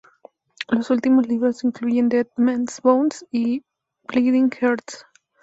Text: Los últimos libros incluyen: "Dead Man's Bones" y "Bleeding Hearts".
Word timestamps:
Los 0.69 0.89
últimos 0.89 1.27
libros 1.27 1.63
incluyen: 1.63 2.09
"Dead 2.09 2.25
Man's 2.35 2.81
Bones" 2.81 3.23
y 3.31 3.63
"Bleeding 4.07 4.49
Hearts". 4.59 5.05